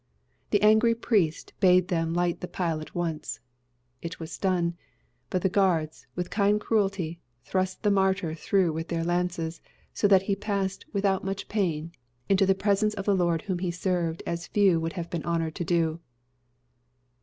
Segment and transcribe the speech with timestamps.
[0.49, 3.39] The angry priest bade them light the pile at once.
[4.01, 4.75] It was done;
[5.29, 9.61] but the guards, with kind cruelty, thrust the martyr through with their lances,
[9.93, 11.91] so that he passed, without much pain,
[12.27, 15.63] into the presence of the Lord whom he served as few have been honoured to
[15.63, 15.99] do."